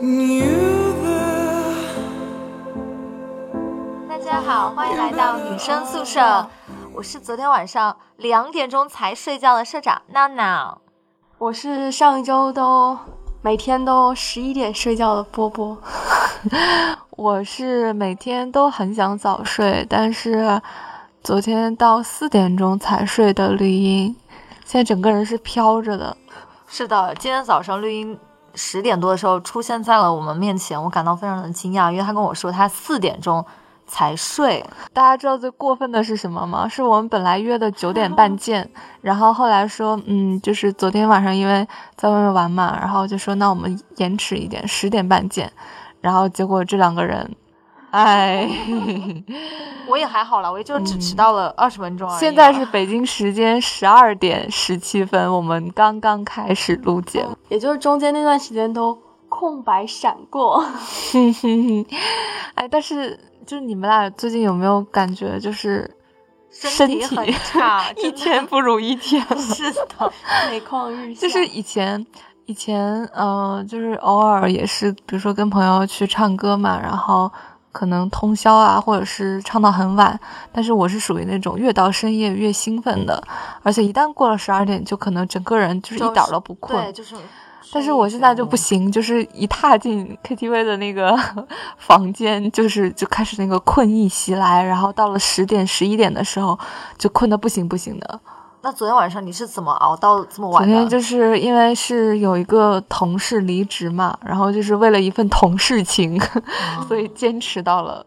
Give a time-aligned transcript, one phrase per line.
[0.00, 0.06] 大
[4.16, 6.48] 家好，欢迎来到女生宿舍。
[6.94, 10.80] 我是昨天晚上两点钟才睡觉的社长闹闹。
[11.36, 12.96] 我是上一周都
[13.42, 15.76] 每天都十一点睡觉的波波。
[17.10, 20.62] 我是每天都很想早睡，但是
[21.22, 24.16] 昨天到四点钟才睡的绿茵。
[24.64, 26.16] 现在整个人是飘着的。
[26.66, 28.18] 是的，今天早上绿茵
[28.54, 33.44] 十点多的时候出现在了我们面前，我感到非常的惊讶，因为他跟我说他四点钟
[33.86, 34.64] 才睡。
[34.92, 36.68] 大家知道最过分的是什么吗？
[36.68, 45.52] 是我们本来约的九点半见，然后后来说，嗯，就是昨天晚上因为在外面玩嘛，然后就说那我们延迟一点，十点半见。
[46.00, 47.30] 然后结果这两个人。
[47.92, 48.48] 哎，
[49.88, 52.20] 我也还好了，我也就只迟到了二十分钟而已。
[52.20, 58.96] 现在是北京时间十二点十七分，我们刚刚开始录节目， 也就是中间那段时间都
[59.28, 60.64] 空白闪过。
[62.54, 65.92] 哎，但是就是你们俩最近有没有感觉，就是
[66.52, 69.20] 身体很差，一天不如一天？
[69.36, 70.12] 是的，
[70.48, 71.22] 每况愈下。
[71.22, 72.06] 就是以前，
[72.46, 77.28] 以前，嗯，就是偶尔也是，比如说跟朋友去唱歌嘛，然后。
[77.72, 80.18] 可能通宵啊，或者是唱到很晚，
[80.52, 83.22] 但是我是属于那种越到深夜越兴奋的，
[83.62, 86.82] 而且一旦过了十二点，就可能整个人就是一点都不困。
[86.84, 87.14] 对，就是。
[87.72, 91.16] 但是我现在就不行，就是一踏进 KTV 的那个
[91.78, 96.58] 房间，就是就开始那个困意袭来，然后到了十点、十一点的时候，
[96.98, 98.20] 就困得不行不行的。
[98.62, 100.68] 那昨天晚上你是怎么熬到这么晚的？
[100.68, 106.20] 昨天就是因为是有一个同事离职嘛，然后就是为了一份同事情，
[106.86, 108.04] 所以坚持到了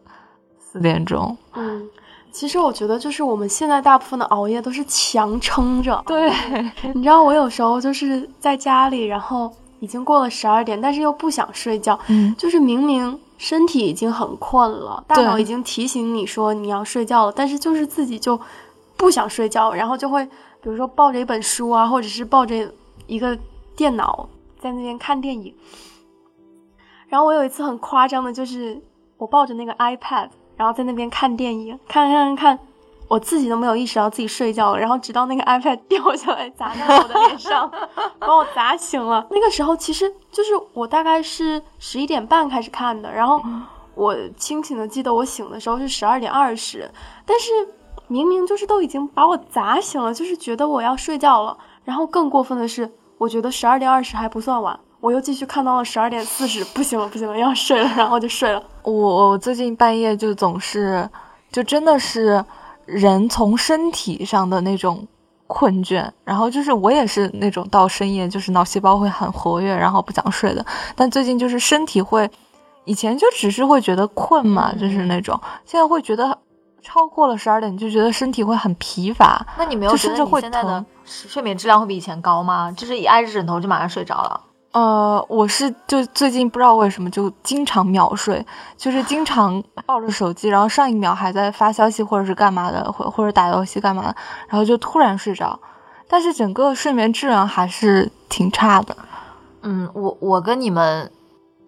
[0.60, 1.36] 四点钟。
[1.54, 1.82] 嗯，
[2.30, 6.00] 其实我觉得就是我们现在大部分的熬夜都是强撑着。
[6.06, 6.32] 对，
[6.94, 11.98] 你知道我有时候就是在家里，然后已经过了十二点，但是又不想睡觉。
[12.06, 18.40] 嗯，就是明明身体已经很困了，大脑已经提醒你说你要睡觉了，但是就是自己就。
[19.04, 20.30] 不想睡觉，然后就会，比
[20.62, 22.72] 如说抱着一本书啊，或者是抱着
[23.06, 23.38] 一个
[23.76, 24.26] 电脑
[24.58, 25.54] 在那边看电影。
[27.06, 28.82] 然后我有一次很夸张的，就是
[29.18, 32.58] 我抱着那个 iPad，然后在那边看电影，看看看，
[33.06, 34.78] 我自己都没有意识到自己睡觉了。
[34.78, 37.70] 然后直到那个 iPad 掉下来砸在我的脸上，
[38.18, 39.26] 把我砸醒了。
[39.30, 43.38] 那个时候其实就是我大概是十一点半开始看的，然后
[43.94, 46.90] 我清醒的记得我醒的时候是十二点二十，
[47.26, 47.50] 但是。
[48.06, 51.56] 明明就是都已经把我砸醒了，就是觉得我要睡觉了。
[51.84, 58.62] 然后更过分的是，我觉得十二点二十还不算晚，我又继续看到了十二点四十，不行了，不行了，要睡了，然后就睡了。
[58.82, 58.92] 我
[59.30, 61.08] 我最近半夜就总是，
[61.50, 62.44] 就真的是
[62.86, 65.06] 人从身体上的那种
[65.46, 70.64] 困倦，然后就是我也是那种到深夜就是脑细胞会很活跃，然后不想睡的。
[70.94, 72.30] 但最近就是身体会，
[72.84, 76.38] 以前就只是会觉得困嘛，就是那种，现在会觉得。
[76.84, 79.44] 超过了十二点，你就觉得身体会很疲乏。
[79.58, 82.70] 那你没有觉得你现在的睡眠质量会比以前高吗？
[82.76, 84.40] 就是一挨着枕头就马上睡着了。
[84.72, 88.44] 呃，我是就最近不知道为什么就经常秒睡，
[88.76, 94.16] 就是经常抱着手机，然后上一秒还在发消息或者是干嘛的，或或者打游戏干嘛的，
[94.48, 95.58] 然后就突然睡着。
[96.06, 98.94] 但是整个睡眠质量还是挺差的。
[99.62, 101.10] 嗯，我我跟你们，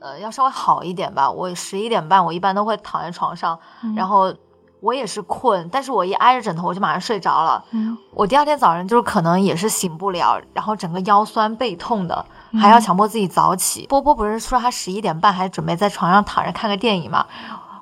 [0.01, 1.31] 呃，要稍微好一点吧。
[1.31, 3.59] 我十一点半我一般都会躺在床上，
[3.97, 4.35] 然后。
[4.81, 7.65] 我也是困，但是我一挨着枕头我就马上睡着了。
[7.71, 12.25] 嗯，我第二天早上就是可能也是醒不了，然后整个腰酸背痛的，
[12.61, 13.87] 还要强迫自己早起。
[13.89, 17.27] 波波不是说他十一点半还准备在床上躺着看个电影吗？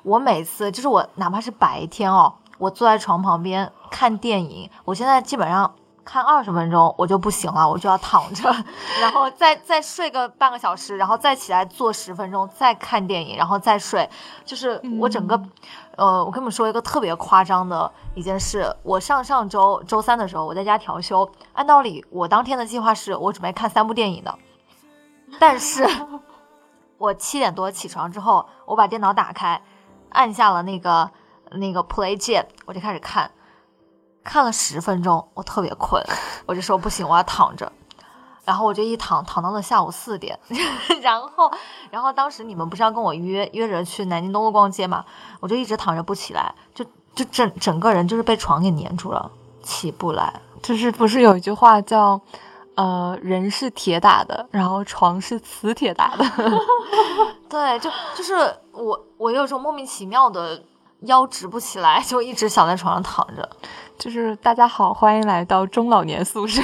[0.03, 5.71] 我每次就是我哪怕是白天哦，我坐在床旁边看电影，我现在基本上。
[6.05, 8.43] 看二十分钟我就不行了，我就要躺着，
[9.01, 14.07] 然后再再睡个半个小时，然后再起来坐十分钟，再看电影，然后再睡。
[14.45, 15.41] 就是我整个，
[15.97, 18.73] 呃，我跟你们说一个特别夸张的一件事。
[18.83, 24.37] 我上上周周三的时候，我在家调休，按道理我当天的计划是我准备看三部电影的，
[25.39, 25.83] 但是
[26.99, 29.59] 我七点多起床之后，我把电脑打开，
[30.09, 31.09] 按下了那个
[31.51, 33.31] 那个 play 键，我就开始看。
[34.25, 36.03] 看了十分钟，我特别困，
[36.45, 37.71] 我就说不行，我要躺着。
[38.43, 40.37] 然后我就一躺躺到了下午四点，
[41.01, 41.51] 然后，
[41.89, 45.03] 然后当时你们不是要跟我约约着去南京东路逛街嘛？
[45.39, 46.85] 我就一直躺着不起来，就
[47.15, 49.31] 就整整个人就是被床给粘住了，
[49.63, 50.31] 起不来。
[50.61, 52.21] 就是不是有一句话叫，
[52.75, 56.25] 呃，人是铁打的，然后床是磁铁打的。
[57.49, 60.61] 对，就就是我我有种莫名其妙的
[61.05, 63.49] 腰直不起来，就一直想在床上躺着。
[63.97, 66.61] 就是大家好，欢迎来到中老年宿舍。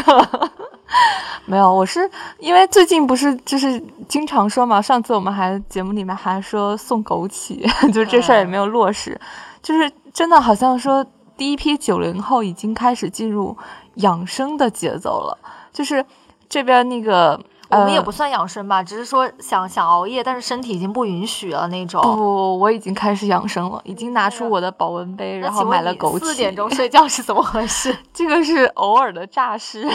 [1.46, 2.10] 没有，我是
[2.40, 7.62] 因为最近不是就是经常说嘛，上次我们还节目里面还说送枸杞，
[7.92, 9.20] 就这事儿也没有落实，
[9.62, 11.06] 就是真的好像说
[11.38, 13.58] 第一批九零后已经开始进入
[13.96, 15.38] 养生的节奏了，
[15.72, 16.06] 就是
[16.50, 17.40] 这边那个。
[17.72, 22.02] 我们也不算养生吧，只是说想想熬夜，但是身体已经不允许了那种。
[22.02, 26.26] 不不，我已经开始养生了，已经拿出我的保温杯，然后买了枸杞。
[26.26, 27.96] 四点钟 睡觉是怎么回事？
[28.14, 29.88] 这个是偶尔的诈尸，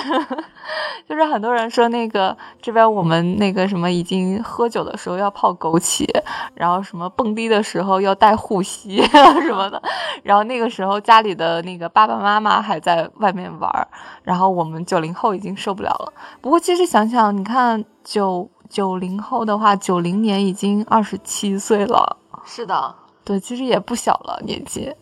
[1.07, 6.07] 就是很多人说那个这边我们那个什么已经喝酒的时候要泡枸杞，
[6.55, 9.83] 然后什么蹦迪的时候要带护膝什么的，
[10.23, 13.89] 然后那个时候家里的那个爸爸妈妈还在外面玩，
[14.23, 16.13] 然后我们九零后已经受不了了。
[16.41, 17.66] 不过其实想想，你看。
[18.05, 22.17] 九九零后的话，九零年已经二十七岁了。
[22.45, 24.93] 是的，对，其实也不小了年纪。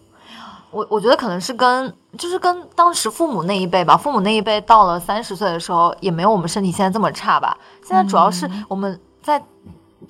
[0.70, 7.56] 我我觉得可能是跟就是跟当时父母那一辈吧，父母那一辈到了三十岁的时候，也没有我们身体现在这么差吧。
[7.82, 9.43] 现在主要是我们在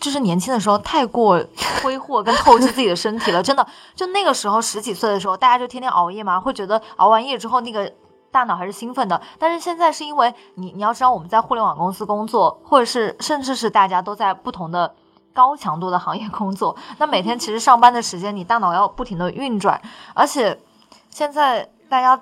[0.01, 1.43] 就是年轻的时候太过
[1.83, 3.67] 挥霍跟透支自己的身体了，真的。
[3.95, 7.93] 就那个时候十几岁的时候，大家就天天熬夜嘛，会觉得熬完夜之后那个。
[8.35, 14.93] 大脑还是兴奋的，但是现在是因为你，你要知道我们在互联网公司工作，或者是甚至是大家都在不同的
[15.33, 19.81] 高强度的行业工作，那每天其实上班的时间，你大脑要不停的运转，
[20.15, 20.59] 而且
[21.11, 22.21] 现在大家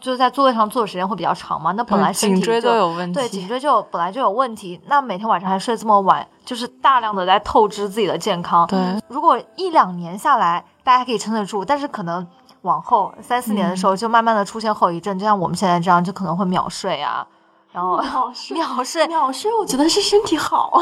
[0.00, 8.64] 就是在座位上坐的时间会比较长嘛，那本来颈椎就有问题，对，颈椎就本来就有问题，那每天晚上还睡这么晚，就是大量的在透支自己的健康。
[8.68, 8.78] 对，
[9.08, 12.24] 如果一两年下来，大家可以撑得住，但是可能。
[12.62, 17.26] 往后三四年的时候，就慢慢的出现后遗症，就像我们现在这样，就可能会秒睡啊，
[17.72, 20.80] 然后秒睡秒睡秒睡，我觉得是身体好，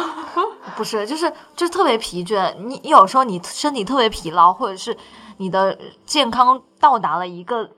[0.77, 2.55] 不是，就是就是特别疲倦。
[2.59, 4.94] 你有时候你身体特别疲劳，或者是
[5.38, 7.71] 你的健康到达了一个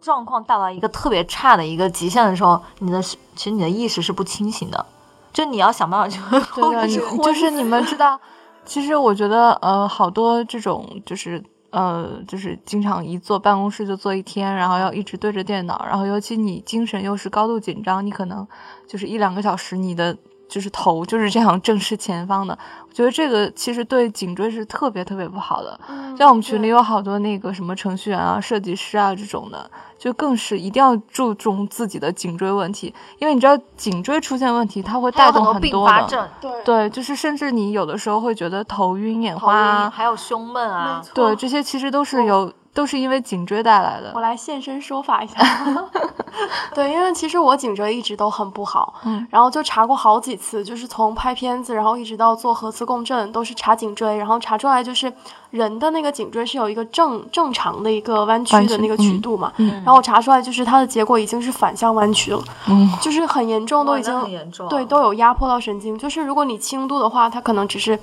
[0.00, 4.86] 状况，到达一个特别差的一个极限的时候，你的其实你的意识是不清醒的，
[5.32, 6.20] 就你要想办法去
[6.52, 7.00] 控制。
[7.24, 8.20] 就是你们知道，
[8.64, 11.42] 其实我觉得呃，好多这种就是。
[11.72, 18.46] 呃，就是经常一坐办公室就坐一天，然后要一直对着电脑，然后尤其你精神又是高度紧张，你可能
[18.86, 20.16] 就是一两个小时，你的
[20.52, 22.56] 就是头就是这样正视前方的。
[22.86, 25.80] 我觉得这个其实对颈椎是特别特别不好的。
[26.18, 29.70] 像我们群里有好多那个什么程序员啊、设计师啊这种的。
[29.98, 42.52] 就更是一定要注重自己的颈椎问题，因为你知道颈椎出现问题，它会带动很多的，对对，就是甚至你有的时候会觉得头晕眼花，还有胸闷啊，对，这些其实都是有。
[42.74, 44.12] 都是因为颈椎带来的。
[44.14, 45.34] 我来现身说法一下。
[46.74, 55.12] 对，因为其实我颈椎一直都很不好，嗯，然后就查过好几次，就是从拍片子，然后一直到做核磁共振，都是查颈椎，然后查出来就是
[55.50, 67.98] 人的那个颈椎是有一个正正常的一个弯曲的那个曲度嘛，然后我查出来就是它的结果已经是反向弯曲了，嗯， 就是很严重，都已经很严重对都有压迫到神经，就是如果你轻度的话，它可能只是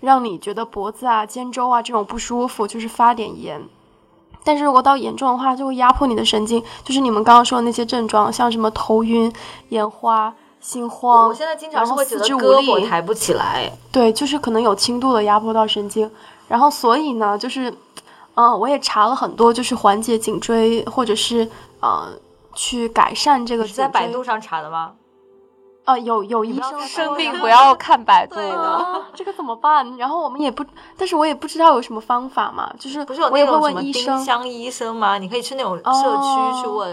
[0.00, 3.62] 让你觉得脖子啊、肩周啊这种不舒服，就是发点炎。
[4.44, 9.32] 但是如果到严重的话，就会压迫你的神经，就是你们刚刚说的那些症状，像什么头晕、
[9.68, 11.28] 眼花、心慌。
[11.28, 13.72] 我现在经常是会觉得胳膊抬不起来。
[13.90, 16.10] 对，就是可能有轻度的压迫到神经。
[16.48, 17.72] 然后所以呢，就是，
[18.34, 21.48] 嗯，我也查了很多，就是缓解颈椎或者是
[21.80, 22.08] 呃
[22.54, 23.66] 去改善这个。
[23.66, 24.92] 是在百度上查的吗？
[25.84, 29.96] 啊，有有医生生病不要看百度的，这个怎么办？
[29.96, 30.64] 然后我们也不，
[30.96, 35.18] 但是我也不知道有什么方法嘛，就是不是有那种什么丁香医生吗？
[35.18, 36.88] 你可以去那种社区去问，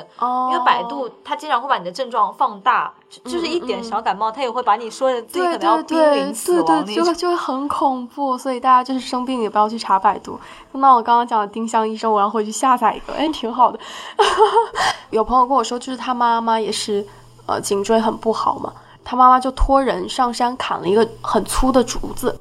[0.51, 2.91] 因为百度它经常会把你的症状放大，
[3.25, 8.35] 就是一点小感冒，它也会把你说的自己可能要濒临死亡那种，就就会很恐怖。
[8.35, 10.39] 所以大家就是生病也不要去查百度。
[10.71, 13.79] 那我刚刚讲的丁香医生，我要回去下载一个，哎，挺好的。
[15.11, 17.05] 有朋友跟我说，就是他妈妈也是。
[17.49, 18.71] 呃，颈椎很不好嘛，
[19.03, 22.39] 他妈妈就托人上山砍了一个很粗的竹子，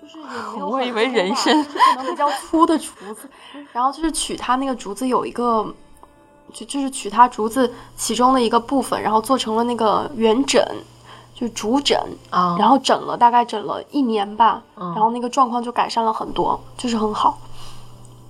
[0.00, 0.68] 就是也没有。
[0.68, 1.64] 我以为人参，
[1.96, 3.28] 可能比较粗的竹子，
[3.72, 5.66] 然后就是取它那个竹子有一个，
[6.52, 10.64] 就就是取它竹子其中的一个部分，然后做成了那个圆枕，
[11.34, 11.98] 就竹枕
[12.30, 17.38] 啊，然后枕了大概枕了一年吧，然后那个状况就改善了很多，就是很好。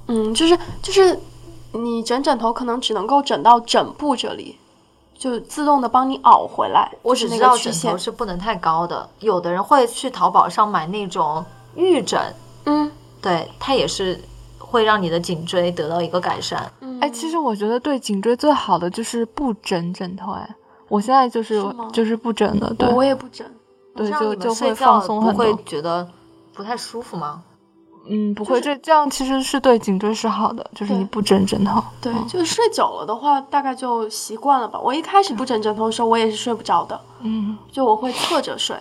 [0.07, 1.21] 嗯，就是就是
[1.73, 4.59] 你枕枕头可能只能够枕到枕部这里。
[5.25, 6.93] 就自动的帮你熬回来。
[7.01, 11.43] 我只知道枕头是不能太高的，有的人会去淘宝上买那种
[11.75, 12.21] 玉枕，
[12.67, 14.21] 嗯，对，它也是
[14.59, 16.71] 会让你的颈椎得到一个改善。
[17.01, 20.33] 哎，其实我觉得对颈椎最好的就是不枕枕头。
[20.33, 20.47] 哎，
[20.89, 23.51] 我现在就是就是不枕的，对，我也不枕，
[23.97, 25.47] 对，就就会放松很多。
[25.47, 26.07] 会觉得
[26.53, 27.43] 不太舒服吗？
[28.07, 31.83] 嗯，不会，这这样其实是对颈椎是好的，就是你不枕枕头。
[32.01, 34.79] 对，就是睡久了的话，大概就习惯了吧。
[34.79, 37.01] 我一开始不枕枕头的时候，我也是睡不着的。
[37.21, 38.77] 嗯，就我会侧着睡，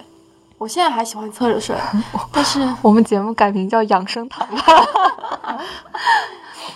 [0.57, 1.75] 我现在还喜欢侧着睡，
[2.33, 4.63] 但是 我们节目改名叫养生堂吧。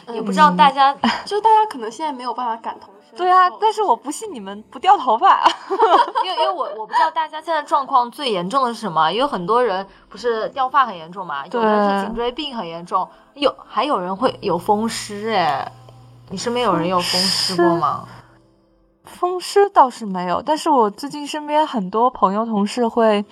[0.13, 2.93] 也不知道大家，就大家可能现在没有办法感同。
[3.17, 5.43] 对啊，但是我不信你们不掉头发，
[6.23, 15.69] 因为因为我我不知道大家现在状况最严重的是什么，因为很多人不是掉发很严重嘛，有的是颈椎病很严重，有还有人会有风湿哎，
[16.29, 18.07] 你身边有人有风湿过吗？
[19.05, 23.25] 风湿倒是没有，但是我最近身边很多朋友同事会，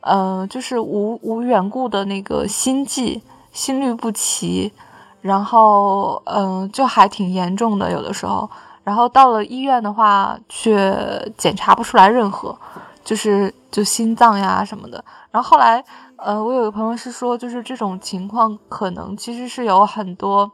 [0.00, 4.72] 呃，就是无无缘故的那个心悸、心律不齐，
[5.20, 8.50] 然后嗯，就还挺严重的，有的时候。
[8.86, 10.96] 然后到了医院的话，却
[11.36, 12.56] 检查不出来任何，
[13.02, 15.04] 就是就心脏呀什么的。
[15.32, 20.48] 然后后来，呃，我有个朋友是说，就是这种情况可能其实是有很多，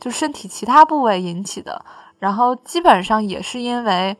[0.00, 1.84] 就身体其他部位引起的。
[2.18, 4.16] 然后基本上也是因为，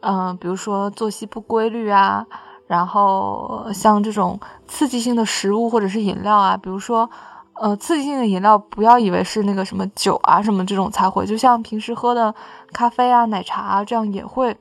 [0.00, 2.24] 嗯，比如说作息不规律啊，
[2.66, 7.10] 然后像这种刺激性的食物或者是饮料啊，比如说。
[7.54, 12.34] 呃，刺激性的饮料不要以为是那个什么酒啊什么这种才会，就像平时喝的
[12.72, 14.56] 咖啡啊、奶茶啊，这样也会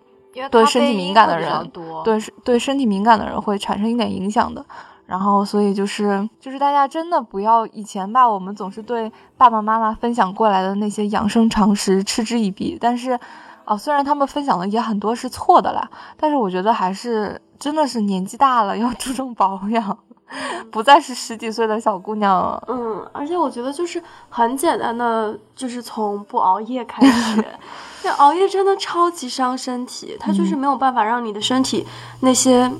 [0.52, 1.72] 对身体敏感的人，
[2.04, 4.64] 对对身体敏感的人会产生一点影响的。
[5.06, 12.78] 然后，所以就是就是大家真的不要以前吧，我们总是对爸爸妈妈分享过来的那些养生常识嗤之以鼻。
[12.80, 13.20] 但是，
[13.66, 19.98] 哦，虽然他们分享的也很多是错的啦，但是我觉得还是真的是年纪大了要 注重保养。
[20.72, 22.64] 不再是十几岁的小姑娘了。
[22.68, 27.44] 嗯，而且我觉得就是很简单的，就是从不熬夜开始。
[28.04, 31.86] 那熬夜真的超级伤身体，它就是没有办法让你的身体
[32.22, 32.72] 那些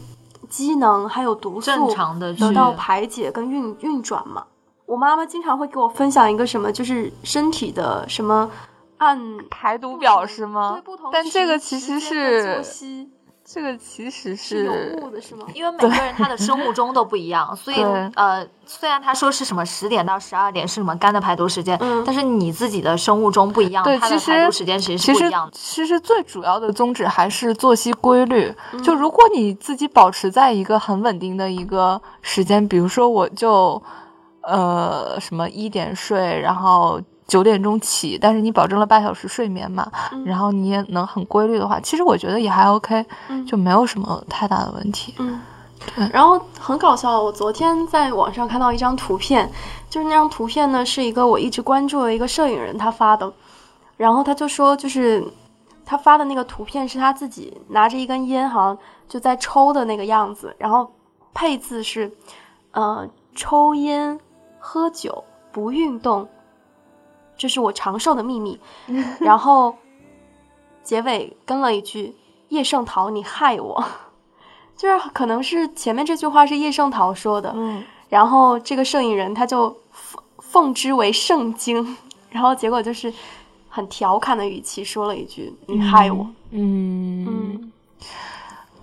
[0.50, 4.44] 机能还有毒素正常的得到排解跟运运转嘛。
[4.86, 8.50] 我妈妈经常会给我分享一个什么，就是身体的什么
[8.98, 9.18] 按
[9.50, 10.74] 排毒表是吗？
[10.74, 12.62] 对，不同但这个其实是。
[13.54, 15.46] 这个其实是有误的，是吗？
[15.54, 17.78] 因为每个人他的生物钟都不一样，所以
[18.16, 25.52] 呃，虽然他说是什么十点到十二点是什么肝的排毒时间，但是你自己的生物钟不一样，对，它的排毒时间其实是不一样的。
[25.54, 28.52] 其实最主要的宗旨还是作息规律。
[28.84, 33.80] 就如果你自己保持在一个很稳定的一个时间，比如说我就
[34.42, 37.00] 呃什么一点睡，然后。
[37.28, 39.90] 九点钟起，但是你保证了半小时睡眠嘛，
[40.26, 43.06] 然后你也能很规律的话，其实我觉得也还 OK，
[43.48, 45.16] 就没有什么太大的问题。
[45.20, 45.40] 嗯，
[45.96, 46.10] 对。
[46.12, 49.50] 然后很搞笑，我昨天在网上看到一张图片，
[49.90, 53.32] 就是那张图片呢是一个我一直关注的一个摄影人他发的，
[53.98, 55.24] 然后他就说，就是
[55.86, 58.78] 他发的那个图片是他自己拿着一根烟，好像
[59.08, 60.92] 就在抽的那个样子，然后
[61.34, 62.12] 配字是，
[62.72, 64.20] 呃，抽烟
[64.60, 66.28] 喝酒不运动。
[67.38, 68.60] 这是我长寿的秘密，
[69.20, 69.76] 然后
[70.84, 72.16] 结尾跟了一句
[72.50, 73.84] “叶圣陶，你害我”，
[74.78, 81.98] 就是可能是前面这句话是叶圣陶说的，嗯，然后这个摄影人他就奉奉之为圣经，
[82.30, 83.12] 然后结果就是
[83.70, 87.72] 很调侃的语气说了一句“你害我”，嗯嗯，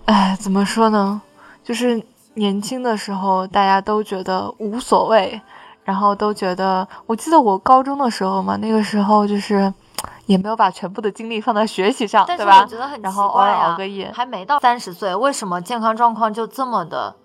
[0.05, 1.21] 哎，怎么说呢？
[1.63, 2.01] 就是
[2.33, 5.39] 年轻的时候大家都觉得无所谓。
[5.83, 9.73] 然后都觉得，我记得我高中的时候嘛，那个时候就是
[10.27, 12.67] 也没有把全部的精力放在学习上，对吧？
[13.01, 17.15] 然后偶尔熬个夜，还没到三十岁，为什么健康状况就这么的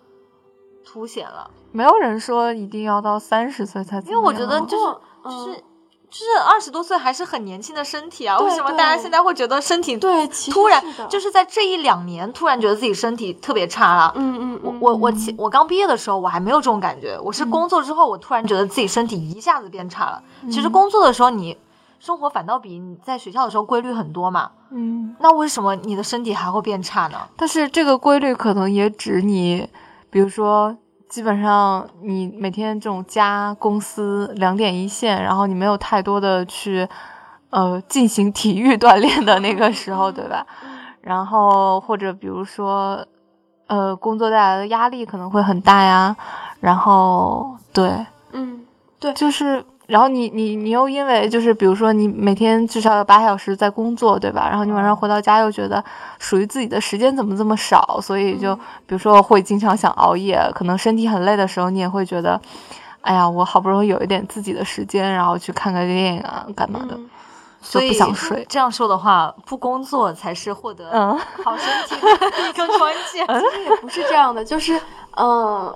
[0.84, 1.50] 凸显了？
[1.72, 4.94] 没有人说一定要到三十岁才，因为我觉得就是
[5.24, 5.64] 就是。
[6.08, 14.12] 就是二十多岁还是很年轻的身体啊，为什么大家现在会觉得身体对突然就是在这一两年突然觉得自己身体特别差了？
[14.14, 20.22] 嗯嗯，我我我我刚毕业的时候我还没有这种感觉，我是工作之后我突然觉得自己身体一下子变差了。
[20.50, 21.58] 其实工作的时候你
[21.98, 24.50] 生活反倒比你在学校的时候规律很多嘛。
[24.70, 27.18] 嗯，那为什么你的身体还会变差呢？
[27.36, 29.68] 但是这个规律可能也指你，
[30.08, 30.76] 比如说。
[31.08, 36.86] 基本上，你每天这种加公司两点一线，然后你没有太多的去，
[37.50, 40.46] 呃，进行体育锻炼的那个时候，对吧？
[41.00, 43.06] 然后或者比如说，
[43.68, 46.16] 呃，工作带来的压力可能会很大呀。
[46.60, 48.64] 然后，对，嗯，
[48.98, 49.64] 对，就是。
[49.86, 54.48] 然后你你你又因为就是比如说你每天至少有八小时在工作，对吧？
[54.48, 55.82] 然后你晚上回到家又觉得
[56.18, 62.40] 属于自己的时间怎么这么少，所以就比如说会经常想熬夜，可能身体很累的时候，你也会觉得，
[63.02, 66.98] 哎呀，我好不容易有一点自己的时间，然后去看个电影啊，干嘛的，
[67.60, 68.44] 所以不想睡。
[68.48, 73.24] 这样说的话，不工作才是获得好身体的一个关键。
[73.24, 74.80] 其实也不是这样的，就是
[75.16, 75.72] 嗯。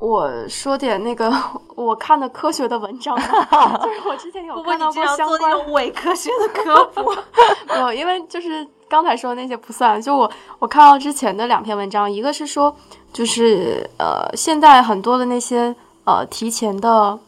[0.00, 1.32] 我说点那个
[1.76, 3.14] 我看的科学的文章，
[3.84, 7.14] 就是我之前有看到过相关伪科学的科普。
[7.78, 12.74] 有，因为就是刚才说的那些不算，就我我看到之前的两篇文章，一个是说，
[13.12, 17.18] 就是呃，现在很多的那些呃提前的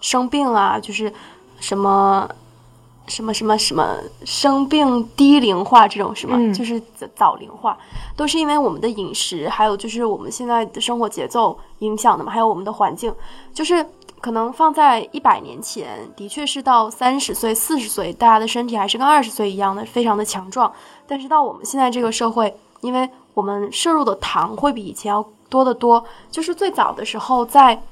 [0.00, 1.12] 生病啊，就是
[1.58, 2.28] 什么。
[3.08, 6.54] 什么什么什么生病低龄化这种什么？
[6.54, 6.80] 就是
[7.14, 7.76] 早龄化，
[8.14, 13.12] 都是因为我们的饮食，还有就是我们现在的生活节奏影响的嘛，还有我们的环境。
[13.52, 13.84] 就是
[14.20, 20.70] 可能放在一百年前，的确是到三十岁、四十岁，大家的身体还是跟二十岁一样的，非常的强壮。
[21.06, 26.04] 但是到我们现在这个社会，因为我们摄入的糖会比以前要多得多。
[26.30, 27.82] 就是最早的时候，在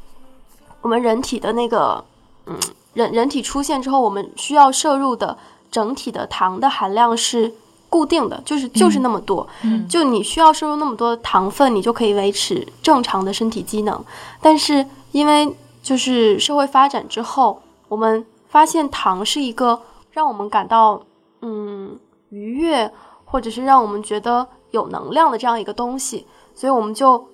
[0.83, 2.05] 我们人体的那个，
[2.47, 2.59] 嗯。
[2.97, 5.37] 人人体出现之后，我们需要摄入的
[5.71, 7.55] 整体的糖的含量是
[7.91, 9.47] 固定的，就是就是那么多。
[9.63, 14.03] 嗯，就你需要摄入那么多糖分，你就可以维持正常的身体机能。
[14.41, 21.03] 但是因为就是社会发展之后，我们发现糖是一个让我们感到
[21.43, 21.99] 嗯
[22.31, 22.91] 愉悦，
[23.27, 27.29] 或者是让我们觉得有能量的这样一个东西，所以我们就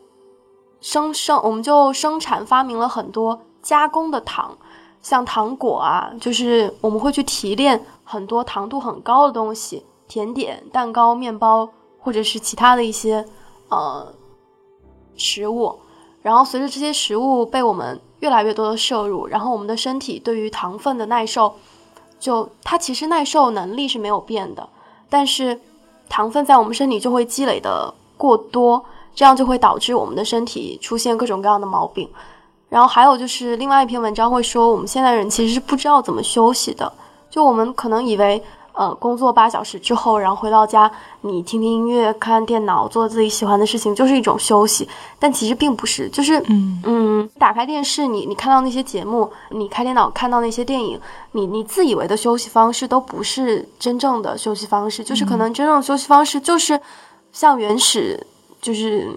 [0.80, 4.58] 生生我们就生产发明了很多加工的糖。
[5.02, 11.68] 像糖果啊，就是我们会去提炼很多糖度很高的东西，甜点、蛋糕、面包，
[11.98, 13.26] 或者是其他的一些
[13.68, 14.14] 呃
[15.16, 15.76] 食物。
[16.22, 21.52] 然后随着这些食物被我们越来越多的摄入，然后我们的身体对于糖分的耐受，
[22.20, 24.68] 就它其实耐受能力是没有变的，
[25.10, 25.60] 但是
[26.08, 28.84] 糖分在我们身体就会积累的过多，
[29.16, 32.08] 这样就会导致我们的身体出现各种各样的毛病。
[32.72, 36.90] 然后还有就是另外一篇文章会说，我们现在人其实是不知道怎么休息的。
[37.28, 44.88] 就我们可能以为，呃，工作八小时之后，然后回到家，你听听音乐、看电脑、做自己喜欢的事情，就是一种休息。
[45.18, 50.98] 但其实并不是，就是嗯嗯，打开电视，你你看到那些节目，你开电脑看到那些电影，
[51.32, 55.04] 你你自以为的休息方式都不是真正的休息方式。
[55.04, 56.80] 就是可能真正的休息方式就是
[57.32, 58.26] 像原始，
[58.62, 59.10] 就是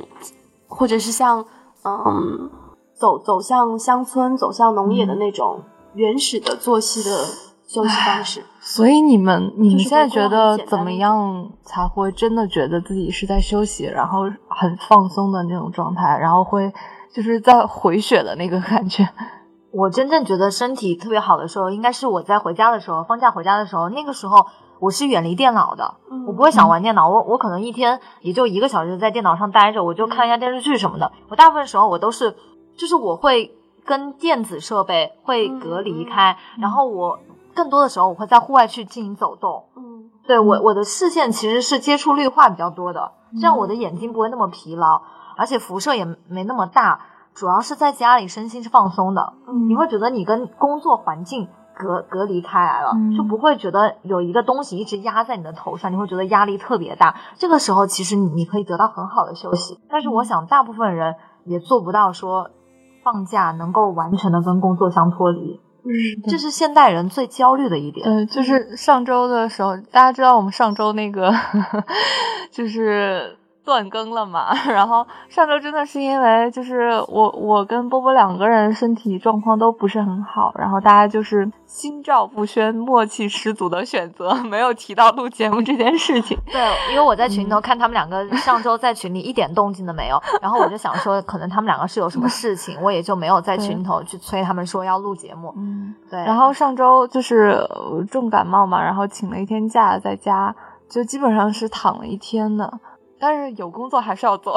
[0.67, 1.45] 或者是像
[1.85, 2.49] 嗯。
[2.97, 5.61] 走走向乡村，走向农业的那种
[5.93, 7.25] 原始的作息的
[7.67, 8.43] 休息方式。
[8.61, 16.73] 所以你们你们现在觉得怎么样才会真的觉得自己是在休息，然后很放松的那种状态，然后会
[17.13, 19.07] 就是在回血的那个感觉？
[19.71, 24.45] 我真正觉得身体特别好的时候，应该是我在回家的时候，放假回家的时候，那个时候
[24.79, 31.11] 我是远离电脑的，我不会想玩电脑，我我可能一天也就一个小时在电脑上待着，我就看一下电视剧什么的。
[31.29, 32.33] 我大部分时候我都是。
[32.77, 37.19] 就是我会跟电子设备会隔离开，然后我
[37.53, 39.63] 更多的时候我会在户外去进行走动。
[39.75, 45.01] 嗯，对我我的视线其实是接触绿化比较多的，这样我的眼睛不会那么疲劳，
[45.37, 46.99] 而且辐射也没那么大。
[47.33, 49.33] 主要是在家里身心是放松的，
[49.67, 57.13] 你会觉得你跟工作环境隔隔离开来了，就不会觉得有一个东西一直压在你的头上，你会觉得压力特别大。
[57.35, 62.49] 这个时候其实你可以得到很好的休息，但是我想大部分人也做不到说。
[63.05, 68.03] 放假能够完全的跟工作相脱离，嗯，这是现代人最焦虑的一点。
[68.09, 71.31] 嗯，就是上周的时候，大家知道我们上周那个，
[72.51, 73.37] 就是。
[73.65, 74.53] 断更了嘛？
[74.69, 86.37] 然后上周真的是因为就是我我跟波波两个人身体状况都不是很好，然后大家就是心照不宣、默契十足的选择， 没有提到录节目这件事情。
[86.51, 95.51] 对，因为我在群头看他们两个上周在群里一点动静都没有，然后我就想说可能他们两个是有什么事情，我也就没有在群头去催他们说要录节目。
[95.57, 96.19] 嗯，对。
[96.19, 97.67] 然后上周就是
[98.11, 100.55] 重感冒嘛，然后请了一天假在家，
[100.87, 102.71] 就基本上是躺了一天的。
[103.25, 104.55] 但是有工作还是要做，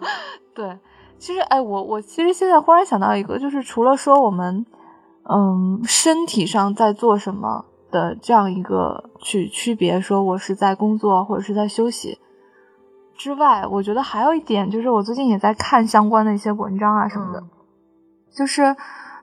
[0.52, 0.78] 对。
[1.18, 4.66] 其实，哎，我我其实现在忽然想到一个，就是除了说我们，
[5.22, 12.18] 嗯，身体上在做什么的这样一个去区别，说我是在工作或者是在休息
[13.16, 17.42] 之外，我觉得还有一点，就是我最近也在看相关的一些文章啊什么的，
[18.30, 18.76] 就是，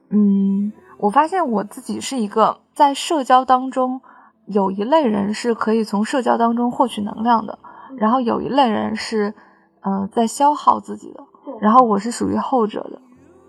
[0.10, 4.02] 嗯，我发现我自己是一个在社交当中
[4.48, 7.60] 有一类人是可以从社交当中获取能量的。
[7.98, 9.34] 然后有一类人是，
[9.82, 11.24] 呃，在消耗自己的，
[11.60, 13.00] 然后我是属于后者的，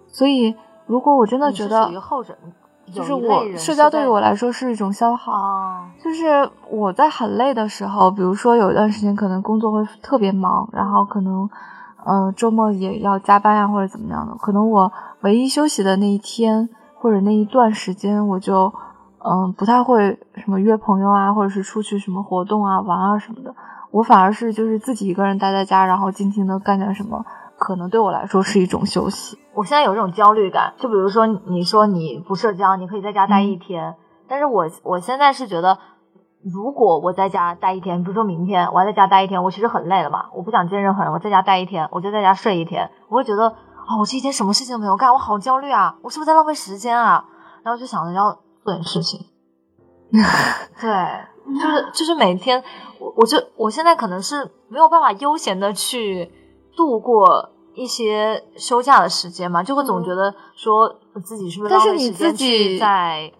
[0.09, 0.55] 所以
[0.87, 2.37] 如果我真的觉得属于后者，
[2.93, 5.33] 就是我社交对于我来说是一种消耗，
[6.03, 11.49] 就是我在很累的时候，比如说有一段时间可能工作会特别忙，然后可能，
[12.05, 18.73] 呃，周末也要加班呀或者怎么样的，可能我唯一休息的那一天或者那一段时间，我就，
[19.19, 23.55] 嗯，不太会什么约朋友啊，或者是出去什么活动啊玩啊什么的。
[23.91, 27.25] 我反而是就是自己一个人待在家，然后静静的干点什么
[27.59, 29.39] 可能对我来说是一种休息。
[29.55, 33.97] 我现在有这种焦虑感，就比如说你说你不社交，你可以在家待一天，
[34.29, 35.79] 但是我我现在是觉得，
[36.43, 47.25] 如果我在家待一天，比如说明天我要在家待一天，我其实很累了嘛，我不想见任何人，我在家待一天，我就在家睡一天，我会觉得啊，我这一天什么事情都没有干，我好焦虑啊，我是不是在浪费时间啊？
[47.65, 49.21] 然后就想着要做点事情。
[50.81, 50.91] 对，
[51.47, 52.63] 就是就是每天，
[52.99, 56.31] 我我就我现在可能是没有办法悠闲的去
[56.77, 63.33] 度过一些休假的时间嘛，就会总觉得说自己是不是浪费时间去在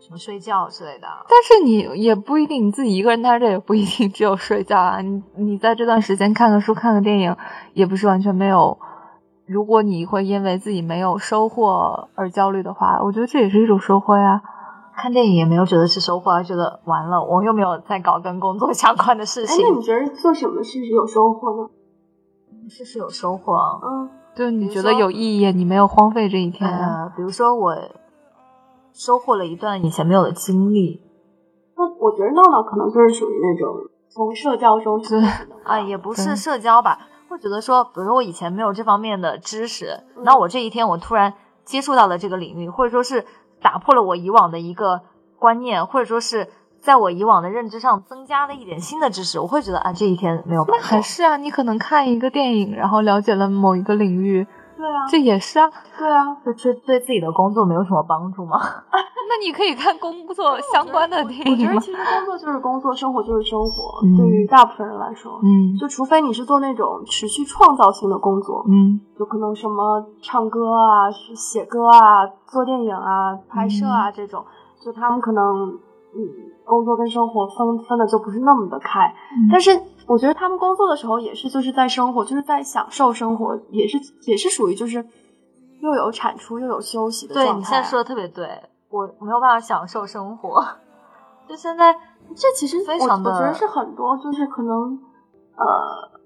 [0.00, 1.06] 什么睡觉之类的。
[1.28, 5.00] 但是你也不一定，你自己一个人待着也不一定只有睡觉啊。
[5.00, 7.36] 你你在这段时间看个书、看个电影，
[7.74, 8.78] 也不是完全没有。
[9.44, 14.40] 如果你会因为自己没有收获而焦虑的话，我觉得这也是一种收获呀。
[15.00, 19.64] 看电影也没有觉得是收获，而觉得完了，我又没有在搞跟工作 相关的事情。
[19.64, 21.70] 那你觉得做什么事是有收获呢？
[22.68, 27.10] 事是有收获，嗯，对，你觉得有意义，你没有荒废这一天啊。
[27.16, 27.74] 比如说，我
[28.92, 31.00] 收获了一段以前没有的经历。
[31.76, 33.74] 那我觉得闹闹可能就是属于那种
[34.10, 35.26] 从社交中学的
[35.64, 36.98] 啊，也不是社交吧，
[37.30, 41.32] 会觉得说，比如说我以前没有这方面的知识，那我这一天我突然
[41.64, 43.24] 接触到了这个领域，或者说是。
[43.60, 45.00] 打破了我以往的一个
[45.38, 46.48] 观念，或者说是
[46.80, 50.64] 在我以往的认知上增加了一点新的知识，我会觉得啊，这一天没有。
[50.68, 54.46] 那还是啊，你可能看一个电影，然后了解了某一个领域。
[54.78, 58.56] 对啊，这也是啊，对啊，这这对自己的工作没有什么帮助吗？
[59.28, 61.52] 那你可以看工作相关的电影。
[61.52, 64.00] 我觉得其实工作就是工作，生活就是生活。
[64.16, 74.42] 对于大部分人来说，嗯，就除非你是做那种持续创造性的工作，嗯，就可能什么唱歌啊、写歌啊、做电影啊、拍摄啊这种，
[74.82, 75.72] 就他们可能
[76.16, 76.20] 嗯，
[76.64, 79.12] 工作跟生活分分的就不是那么的开，
[79.50, 79.78] 但是。
[80.08, 85.04] 我觉得他们工作的时候也是，就是在生活，就是在享受生活，也是也是属于就是
[85.82, 87.52] 又有产出又有休息的状态。
[87.52, 88.48] 对你现在说的特别对，
[88.88, 90.64] 我没有办法享受生活。
[91.46, 91.92] 就现在，
[92.34, 94.98] 这其实非常的，我觉得是很多就是可能
[95.56, 96.18] 呃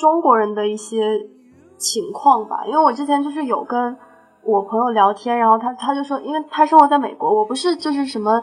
[0.00, 1.28] 中国人的一些
[1.76, 2.64] 情况吧。
[2.64, 3.94] 因为我之前就是有跟
[4.42, 8.42] 我朋友聊天，然后他他就说，因为他生活在美国，我不是就是什么。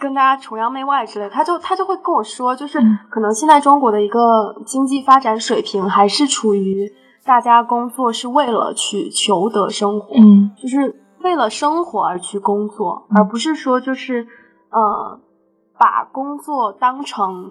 [0.00, 4.18] 跟大家崇洋媚外之类，他就他就会跟我说，就是可能现在中国的一个
[4.64, 6.90] 经济发展水平还是处于
[7.24, 14.26] 大家工作是为了去求得生活，嗯，就是为了生活而去工作，而不是说就是
[14.70, 15.20] 呃
[15.78, 17.50] 把工作当成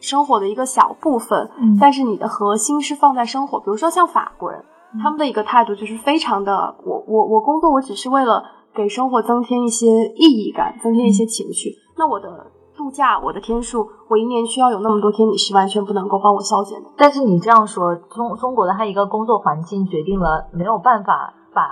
[0.00, 3.58] 生活的一个小部分，但是你的核心是放在生活。
[3.58, 4.64] 比如说像法国人，
[5.02, 11.74] 他们的一个态度就是非常的，我我我工作我只是为了给生活增添一些意义感，增添一些情趣。
[11.98, 16.88] 那我的度假，我的天数，我一年需要有那么多天，你是完全不能够帮我消减的。
[16.96, 21.68] 但是你这样说，中中国的它一个工作环境决定了没有办法把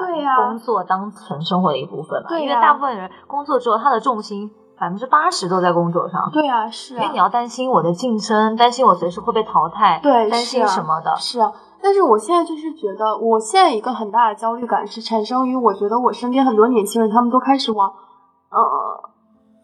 [0.48, 2.26] 工作当成生活的一部分了。
[2.28, 6.28] 对因为大部分人工作之后，他的重心百分之八十都在工作上。
[6.32, 6.94] 对啊，是。
[6.94, 11.14] 因为你要担心我的晋升，担心我随时会被淘汰，对，担心什么的。
[11.16, 17.88] 是啊，但是我现在就是觉得，我现在一个很大的焦虑感是产生于，我觉得我身边很多年轻人，他们都开始往，
[18.50, 19.05] 呃。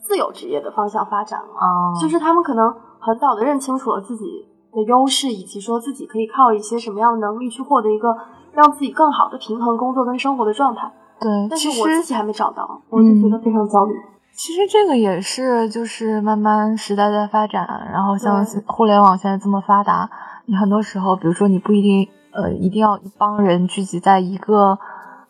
[0.03, 4.25] 自由职业的方向发展了，就是他们可能很早的认清楚了自己
[4.73, 8.15] 的优势，以及说自己可以靠一些什么样的能力去获得一个
[8.53, 10.93] 让自己更好的平衡工作跟生活的状态。
[11.21, 13.95] 对，但是我自己还没找到，我就觉得非常焦虑。
[14.35, 20.11] 其实这个也是，就是慢慢时代在发展，然后像互联网现在这么发达，
[20.47, 24.79] 你很多时候，比如说你不一定呃一定要一帮人聚集在一个。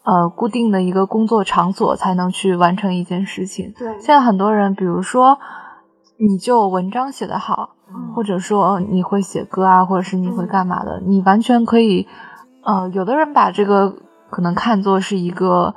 [0.05, 3.73] 呃，固定的一个工作场所才能去完成一件事情。
[3.79, 5.39] 对，现在很多人，比如说，
[6.19, 7.77] 你就文章写得好，
[8.13, 12.09] 或者说你会写歌啊，或者是你会干嘛的，你完全可以。
[12.65, 13.95] 呃，有的人把这个
[14.29, 15.73] 可能看作是一个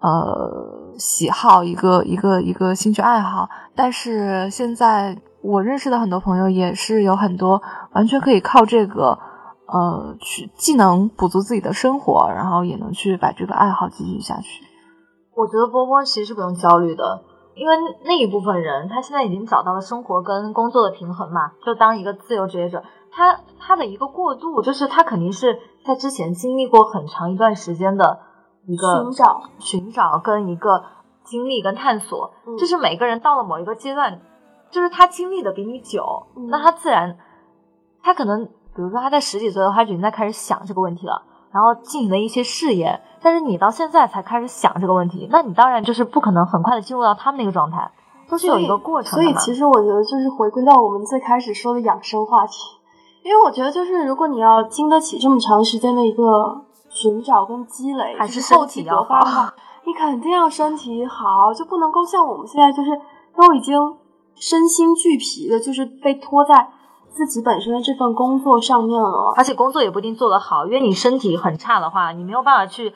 [0.00, 3.48] 呃喜好，一个一个一个兴趣爱好。
[3.74, 7.62] 但是现在我认识的很多朋友也是有很多
[7.92, 9.18] 完全可以靠这个。
[9.72, 14.64] 呃，去既能补足自己的生活，然后也能去把这个爱好继续下去。
[15.36, 17.22] 我觉得波波其实是不用焦虑的，
[17.54, 21.52] 因为那一部分人他现在已经找到了生活跟工作的平衡嘛。
[21.64, 28.18] 就当一个自由职业者，他他的一个过渡，就是他肯定是在之前经历过很长一段时间的
[28.66, 30.82] 一个寻找、寻找跟一个
[31.22, 32.32] 经历跟探索。
[32.58, 34.20] 就是每个人到了某一个阶段，
[34.72, 37.16] 就是他经历的比你久，那他自然
[38.02, 38.48] 他可能。
[38.74, 43.00] 比如说他在十几岁的话，他就已经在开始想这个问题了，然后进行了一些试验。
[43.22, 47.90] 但是你到现在才开始想这个问题，那你当然就是不可能很快的进入到他们那个状态，
[48.28, 49.22] 都是有一个过程的。
[49.22, 52.54] 所以其实我觉得就是回归到我们最开始说的养生话题，
[53.22, 59.52] 因为我觉得就是如果你要经得起这么长时间的一个寻找跟积累，还是身体要好，
[59.84, 62.90] 你肯定要身体好，就不能够像我们现在就是
[63.36, 63.76] 都已经
[64.34, 66.68] 身心俱疲的，就是被拖在
[67.10, 72.92] 自己本身的这份工作上面了，而且工作也不一定做得好，因为你身体很差的话，你没有办法去，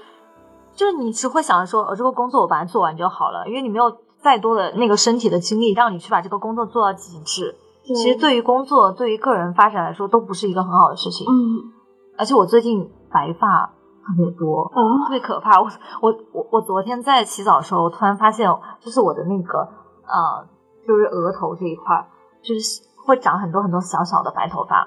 [0.75, 7.57] 就是你只会想着说，呃，这个工作我把它做完就好了，因为你没有再多的那个身体的精力让你去把这个工作做到极致。
[7.85, 11.27] 其实对于工作，对于个人发展来说，都不是一个很好的事情。
[11.29, 11.69] 嗯，
[12.17, 13.67] 而且我最近白发
[14.07, 14.65] 特别多，
[15.05, 15.61] 特别可怕。
[15.61, 15.69] 我
[16.01, 18.49] 我我我昨天在洗澡的时候，我突然发现，
[18.81, 20.49] 就是我的那个呃，
[20.87, 22.09] 就是额头这一块，
[22.43, 24.87] 就是会长很多很多小小的白头发。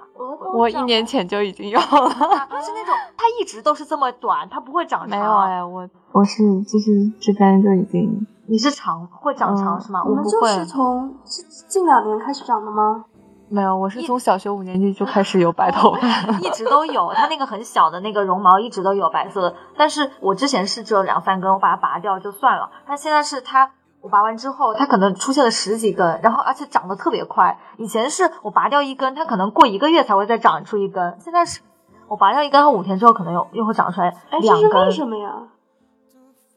[0.54, 1.86] 我一年前就已经有了，
[2.62, 5.10] 是那种它一直都是这么短，它不会长长。
[5.10, 8.26] 没有哎，我我是就是这边就已经。
[8.50, 10.02] 你是长会长长是吗？
[10.06, 11.14] 我们就是从
[11.68, 13.04] 近两年开始长的吗？
[13.50, 16.08] 没有，我是从小学五年级就开始有白头 发，
[16.40, 17.12] 一直都有。
[17.14, 22.70] 它那个很小的那个绒毛一直都有白色的，但是我之前是只有两三根，我把它拔掉就算了。
[22.88, 27.58] 但现在是它，我拔完之后，它可能出现了十几根，然后而且长得特别快。
[27.78, 31.62] 以前是我拔掉一根，它可能过一个月才会再长出一根，现在是
[32.08, 34.86] 我拔掉一根，它五天之后可能又又会长出来两根。
[34.86, 35.34] 为什么呀？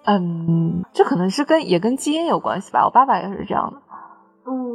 [0.05, 2.85] 嗯，这可能是跟也跟基因有关系吧。
[2.85, 3.81] 我爸爸也是这样的。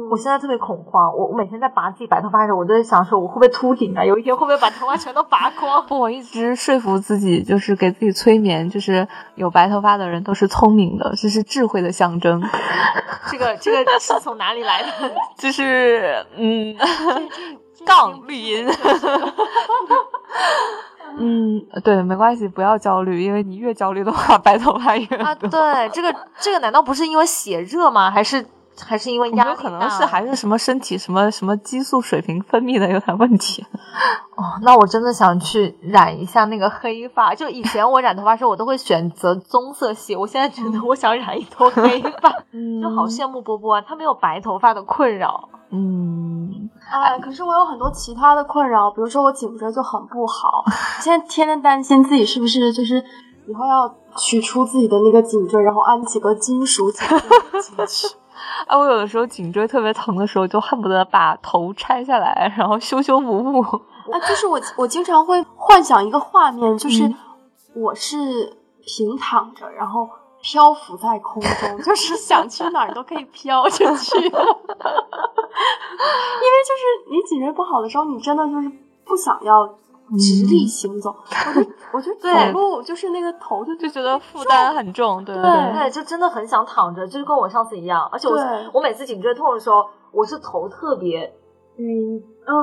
[0.06, 1.12] 嗯，我现在特别恐慌。
[1.16, 4.04] 我我每天在拔自己白头发的时候，我都在想说，我会不会秃顶啊？
[4.04, 5.84] 有一天会不会把头发全都拔光？
[5.86, 12.42] 不， 我一直说服自己，就是给自己催眠，就是有白头发的人都是聪明的，这是智慧的象征。
[13.30, 14.88] 这个这个是从哪里来的？
[15.36, 16.76] 就是嗯，
[17.84, 18.66] 杠绿音。
[21.18, 25.24] 嗯，对，没关系，不要焦虑，因为你越焦虑的话，白头发越多。
[25.24, 28.10] 啊，对，这个这个难道不是因为血热吗？
[28.10, 28.44] 还是
[28.84, 33.64] 还是因为压力可能是还是什么身体什么什么激素水平分泌的有点问题。
[34.36, 37.34] 哦，那我真的想去染一下那个黑发。
[37.34, 42.30] 就以前我染头发时候，我都会选择棕色系，我现在觉得我想染一头黑发，
[42.82, 45.48] 就好羡慕波波啊，他没有白头发的困扰。
[45.70, 50.62] 嗯，哎，可是我有很多其他的困扰，比如说我颈椎就很不好，
[51.00, 53.02] 现在天天担心自己是不是就是
[53.48, 57.18] 以后要取出自己的那个颈椎，然后安几个金属颈椎
[57.62, 58.14] 进去。
[58.66, 63.60] 哎，我有的时候颈椎特别疼的时候，就恨不得把头拆下来，然后修修补补。
[63.60, 67.10] 啊，就是我我经常会幻想一个画面，就是
[67.74, 70.08] 我是平躺着，然后。
[70.42, 74.16] 漂浮在空中，就是 想去哪儿都可以飘着去。
[74.20, 74.38] 因为就
[76.76, 78.70] 是你颈椎不好的时候，你真的就是
[79.04, 79.68] 不想要
[80.18, 81.14] 直立行走。
[81.54, 88.08] 我就我就走路就是那个头就就觉得负担很重，对对对，就真的很想躺着，就是跟我上次一样。
[88.12, 88.36] 而且我
[88.74, 91.34] 我每次颈椎痛的时候，我是头特别
[91.76, 92.16] 晕，
[92.46, 92.54] 嗯，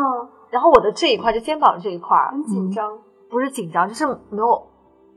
[0.49, 2.97] 然后我的这一块就肩膀这一块很紧张，
[3.29, 4.69] 不是紧张，就是没有。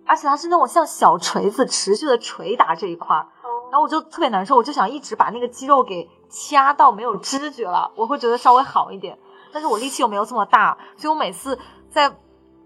[0.06, 3.16] 而且它是那种像小锤子持续的捶打这一块，
[3.70, 9.18] 然后我就特别难受，我就想一直把那个肌肉给掐到没有知觉了，我会觉得稍微好一点。
[9.52, 11.58] 但是我力气又没有这么大，所以我每次
[11.96, 12.14] 在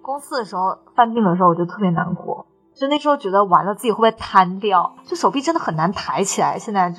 [0.02, 2.44] 公司的时候犯病的时候，我就特别难过。
[2.74, 4.96] 就那时候觉得完了，自己会不会瘫掉？
[5.04, 6.92] 就手臂真的很难抬起来，现在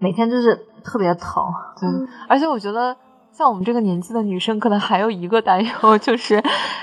[0.00, 1.44] 每天就是特别疼。
[1.82, 2.96] 嗯，而且我觉得
[3.30, 6.42] 像我们这个年纪的女生，可能还有一个担忧， 就是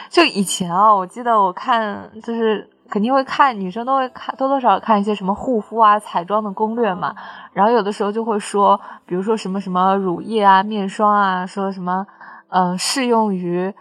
[0.10, 2.70] 就以前啊，我记得我看就是。
[2.88, 7.16] 肯定会看，女生都会看，多多少少看一些什么护肤啊、彩妆的攻略嘛。
[7.52, 12.06] 然后有的时候就会说，比如说什么什么乳液啊、面霜啊，说什么，
[12.50, 13.74] 嗯，适用于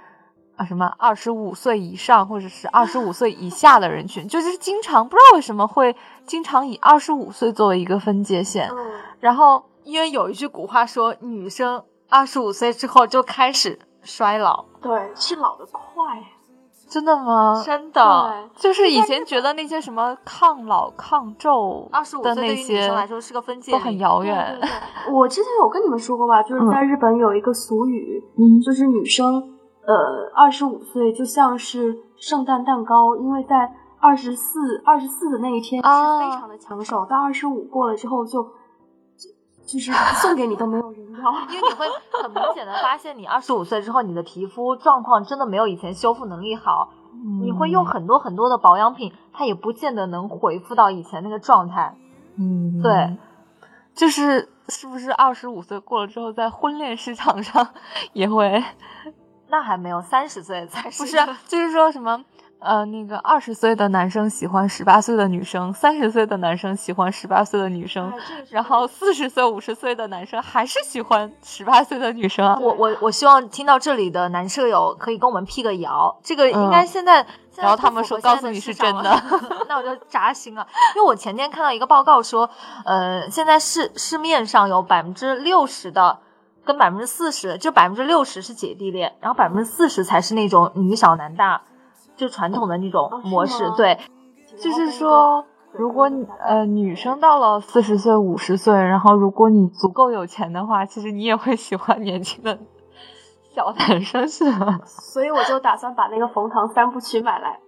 [0.57, 5.95] 啊什么二十五岁以上或者是二十五岁以下的人群，就是经常不知道为什么会
[6.27, 8.71] 经常以二十五岁作为一个分界线。
[9.21, 15.83] 然后因为有一句古话说，女生二十五岁之后就开始衰老，对，是老的快。
[16.87, 17.61] 真的吗？
[17.65, 21.91] 真的，就是以前觉得那些什么抗老抗皱
[22.23, 24.61] 的那些，来说是个分界，都很遥远。
[25.11, 29.54] 我之前有跟你们说过吧，就是在日本有一个俗语，嗯就是女生
[29.87, 38.47] 呃二十五岁就像是圣诞蛋糕，因为在二十四二十四的那一天是非常的抢手，到二十五过了之后就。
[39.67, 41.87] 就是 送给你都没有人要，因为你会
[42.23, 46.91] 很明显的发现，你二十五岁之后，你的皮肤状况真的没有以前修复能力好。
[47.41, 51.97] 你会用很多很多的保养品，它也不见得能恢复到以前那个状态。
[52.39, 53.17] 嗯，对，
[53.95, 57.67] 就是是不是二十五岁过了之后，在婚恋市场上
[58.13, 58.63] 也会？
[59.49, 62.25] 那还没有三十岁才是不是，就是说什么？
[62.61, 68.11] 呃，那个二十岁的男生喜欢十八岁的女生，三十岁的男生喜欢十八岁的女生，
[68.49, 72.59] 然后四十岁、五十岁的男生还是喜欢十八岁的女生啊！
[72.59, 79.23] 我我我希望听到这里的男舍友可以跟我们辟个谣，这个应该现在，然后他们说告诉你是真的，
[79.69, 82.49] 那我就扎心了，因为我前天看到一个报告说，
[82.87, 86.19] 呃，现在市市面上有百分之六十的
[86.65, 91.63] 跟百分之四十，就百分之六十是姐弟恋，然后百分之四十才是那种女小男大。
[92.17, 93.99] 就传统的那种模式，对，
[94.57, 96.09] 就是说，如果
[96.47, 102.57] 呃女生到了四十岁、五十岁，然后如果你足够有钱的话，其实你也会喜欢年轻的
[103.53, 104.79] 小男生，是吗？
[104.87, 107.59] 所以我就打算把那个冯唐三部曲买来，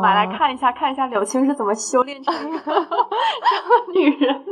[0.00, 4.42] 买来看一下，看一下柳青是怎么修炼成一个这样的女人。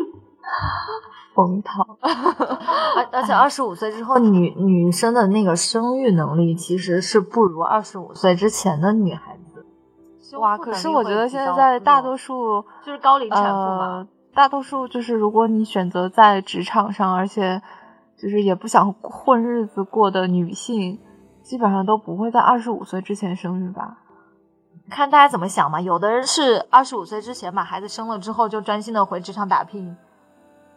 [1.38, 9.64] 冯唐，而而且二十五岁之后，女女生的那个生育能力其实是不如二十五岁之前的女孩子。
[10.36, 10.58] 哇！
[10.58, 17.62] 可是我觉得现在大多数就是高龄产妇嘛，大多数就是如果你选择在职场上，而且
[18.20, 20.98] 就是也不想混日子过的女性，
[21.40, 23.98] 基本上都不会在二十五岁之前生育吧？
[24.90, 25.80] 看大家怎么想嘛。
[25.80, 29.96] 有的人是二十五岁之前把孩子生了之后就专心的回职场打拼，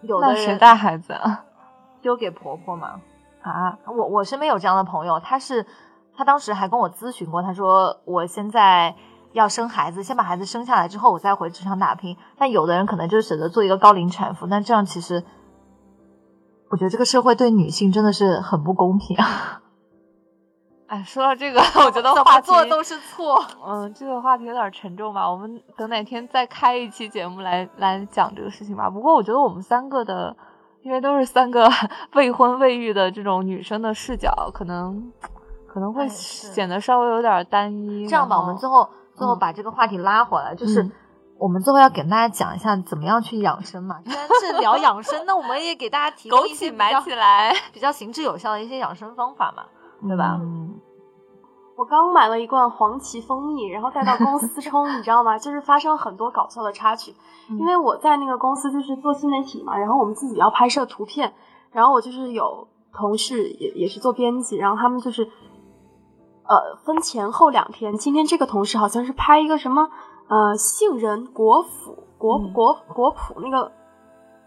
[0.02, 1.44] 有的人谁带孩子啊？
[2.02, 3.02] 丢给婆婆嘛？
[3.42, 5.66] 啊，我我身边有这样的朋友，他是
[6.16, 8.96] 他当时还跟我咨询过，他说我现在。
[9.34, 12.18] 要生孩子，先把孩子生下来之后，我再回职场打拼。
[12.38, 15.24] 但有的人可能就是选择做一个高龄产妇，但这样其实，
[16.68, 19.62] 我觉得这个社会对女性真的是很不公平啊！
[20.92, 23.42] 哎，说到这个，我觉得话 做都是错。
[23.66, 25.30] 嗯，这个话题有点沉重吧？
[25.32, 28.90] 我们等哪天再开一期节目来来讲这个事情吧。
[28.90, 30.36] 不过我觉得我们三个的，
[30.84, 31.70] 因为都是三个
[32.16, 35.14] 未婚未育的这种女生的视角，可能
[35.66, 38.06] 可能会显得稍微有点单一。
[38.06, 38.90] 这样吧，我们最后。
[39.14, 40.90] 最后把这个话题拉回来，就是
[41.38, 44.00] 我们最后要给大家讲一下怎么样去养生嘛。
[44.04, 49.64] 既然是聊养生， 那我们也给大家提供一些买起来比较行之有效的一些养生方法嘛，
[50.08, 50.38] 对吧？
[50.42, 50.80] 嗯。
[51.78, 55.38] 我刚买了一罐黄芪蜂蜜，然后带到公司冲， 你知道吗？
[55.38, 57.16] 就是发生了很多搞笑的插曲，
[57.50, 61.34] 因为我在那个公司就是做新媒体嘛，然后我们自己要拍摄图片，
[61.72, 65.30] 然后我就是有同事也也是做编辑，然后他们就是。
[66.44, 67.96] 呃，分前后两天。
[67.96, 69.90] 今天这个同事好像是拍一个什么，
[70.28, 73.72] 呃，杏仁国府国国国谱那个，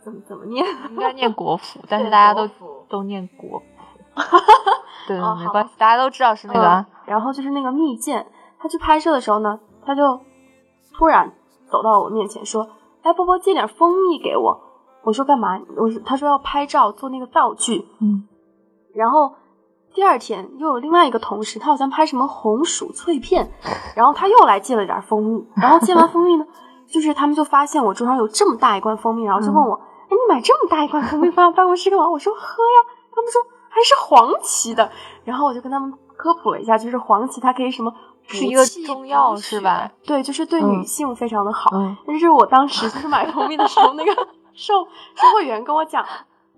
[0.04, 0.66] 怎么怎么念？
[0.90, 2.46] 应该念国府，但是大家都
[2.90, 3.64] 都念国府。
[5.06, 6.86] 对，没关系，大家都知道是那个。
[7.06, 8.24] 然后就是那个蜜饯，
[8.58, 10.20] 他去拍摄的时候呢，他就
[10.96, 11.32] 突然
[11.70, 12.66] 走到我面前说
[13.02, 14.60] ：“哎，波波借点蜂蜜给我。”
[15.04, 18.26] 我说：“干嘛？”我说：“他说要拍照做那个道具。”嗯，
[18.94, 19.34] 然后。
[19.94, 23.48] 第二天又有另外一个同事，他好像拍什么红薯脆片，
[23.94, 26.44] 然后他又来借了点蜂蜜，然后借完蜂蜜呢，
[26.88, 32.10] 就是他们就发现我桌上有这么大一罐蜂蜜，然后就问我，哎，你买这么大一罐蜂蜜放办公室干嘛？
[32.10, 32.78] 我说喝呀，
[33.14, 33.40] 他们说
[33.74, 34.88] 还是黄芪的，
[35.24, 37.92] 然后我就跟他们科普了一下，就是黄芪它可以什么
[38.26, 39.90] 是一个中药是吧？
[40.04, 41.70] 对，就是对女性非常的好。
[42.06, 44.12] 但是我当时就是买蜂蜜的时候，那个
[44.54, 44.74] 售
[45.14, 46.04] 售货员跟我讲。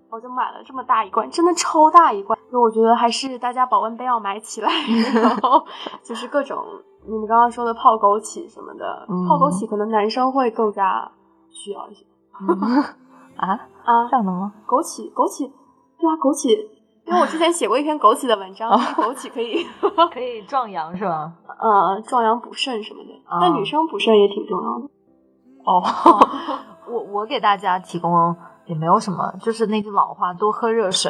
[0.09, 2.39] 我就买了这么大一罐，真的超大一罐。
[2.49, 4.69] 就我觉得还是大家保温杯要买起来，
[5.21, 5.61] 然后
[6.01, 6.63] 就是各种
[7.05, 11.11] 你们刚刚说的泡枸杞什么的，泡枸杞可能男生会更加
[11.51, 12.05] 需要一些。
[13.35, 13.49] 啊
[13.83, 14.53] 啊，这样的吗？
[14.65, 15.51] 枸杞，枸杞，
[15.99, 16.55] 对啊，枸杞，
[17.07, 19.65] 因为我之前写过一篇枸杞的文章，枸杞可以
[20.13, 21.31] 可以壮阳是吧？
[21.59, 23.09] 呃，壮阳补肾什么的，
[23.41, 24.85] 但女生补肾也挺重要的。
[25.65, 25.81] 哦，
[26.91, 28.35] 我我给大家提供。
[28.67, 31.09] 也没有什么，就是那句老话，多喝热水。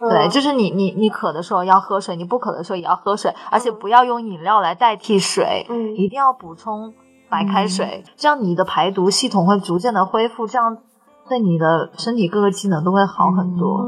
[0.00, 5.64] 对，就是你你你渴的时候要喝水，你不渴的时候也要喝水，而且不要用饮料来代替水，
[5.96, 6.92] 一定要补充
[7.30, 10.76] 白开水，这样你的排毒系统会逐渐的恢复，这样
[11.28, 13.86] 对你的身体各个机能都会好很多。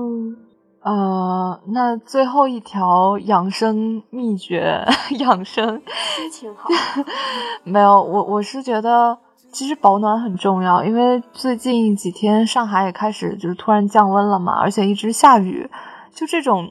[0.89, 4.87] 嗯，呃，那最后一条养生秘诀，
[5.19, 5.83] 养生
[6.15, 6.69] 心情好，
[7.65, 9.19] 没有我我是觉得。
[9.53, 15.67] 其实保暖很重要，因为最近几天上海也开始就是突然降温了嘛，而且一直下雨，
[16.13, 16.71] 就这种，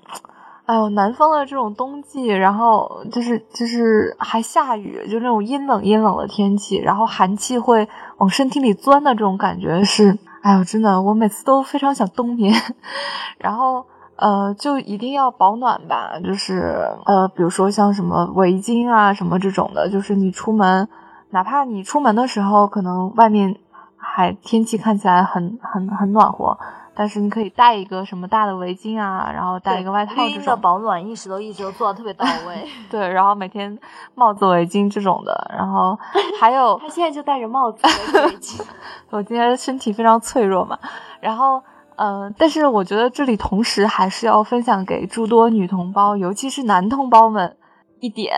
[0.67, 12.53] 哎呦，南方的这种冬季，然后就是就是还下雨，就那种阴冷阴冷的天气，然后寒气会往身体里钻的这种感觉是，哎呦，真的，我每次都非常想冬眠，
[13.39, 13.83] 然后
[14.17, 20.87] 呃，就一定要保暖吧，就是呃，比如说像什么围巾啊什么这种的，就是你出门。
[21.31, 23.57] 哪怕你出门的时候，可能外面
[23.97, 26.57] 还天气看起来很很很暖和，
[26.95, 30.57] 但是你可以带一个什么大的围巾啊，然后带一个外套这种。
[30.61, 32.65] 保暖意识都一直都做的特别到 位。
[32.89, 33.77] 对，然后每天
[34.13, 35.97] 帽子、围巾这种的，然后
[36.39, 38.61] 还有 他现在就戴着帽子、围巾。
[39.09, 40.79] 我今天身体非常脆弱嘛，
[41.19, 41.61] 然后
[41.97, 47.57] 嗯，但是我觉得这里同时还是要分享给诸多女同胞，尤其是男同胞们
[47.99, 48.35] 一点，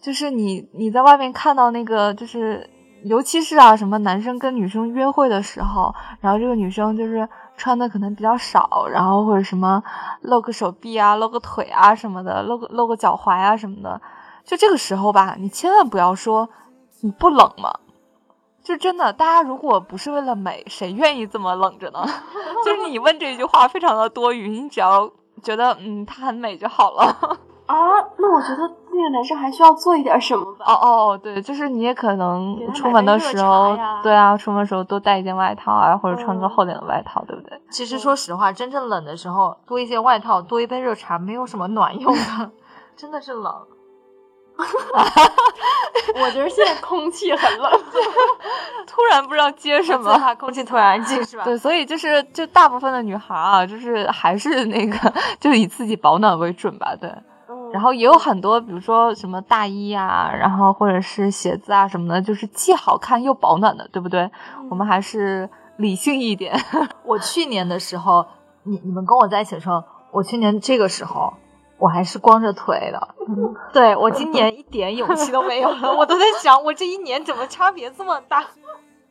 [0.00, 2.70] 就是你你在外面看到那个就是。
[3.06, 9.82] 尤其是啊，什么男生跟女生约会的时候，然后这个女生就是穿的可能比较少，然后或者什么
[10.22, 14.00] 露个手臂啊、露个腿啊什么的，露个露个脚踝啊什么的，
[14.42, 16.48] 就这个时候吧，你千万不要说
[17.02, 17.70] 你不冷吗？
[18.64, 22.02] 就真的，大家如果不是为了美，谁愿意这么冷着呢？
[22.64, 25.08] 就是你问这句话非常的多余，你只要
[25.42, 27.04] 觉得嗯她很美就好了。
[27.66, 27.76] 啊，
[28.18, 28.56] 那我觉得
[28.92, 30.66] 那个男生还需要做一点什么吧？
[30.66, 30.74] 哦
[31.12, 37.58] 哦，对，就是你也可能出门的时候，对啊，出门时候多带一件外套啊，或者穿个厚点的外套，对不对？
[37.70, 42.50] 其实说实话，真正冷的时候，多一些外套，多一杯热茶，没有什么卵用的，
[42.96, 43.52] 真的是冷。
[46.20, 47.70] 我觉得现在空气很冷，
[48.86, 51.44] 突然不知道接什么，空气突然安静是吧？
[51.44, 57.12] 对，所以就是就大部分的女孩啊，就是还是那个， 就以自己保暖为准吧，对。
[57.72, 64.30] 然后也有很多，比如说什么大衣啊，然后或者是鞋子啊什么的，就是既好看又保暖的，对不对？
[64.70, 66.54] 我们还是理性一点。
[67.04, 68.24] 我去年的时候，
[68.62, 69.82] 你你们跟我在一起的时候，
[70.12, 71.34] 我去年这个时候
[71.84, 73.08] 我还是光着腿的。
[73.74, 78.42] 对我今年一点勇气都没有了， 我都在想，我这一年怎么差别这么大？